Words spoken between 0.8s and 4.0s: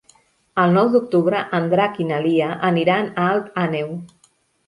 d'octubre en Drac i na Lia aniran a Alt Àneu.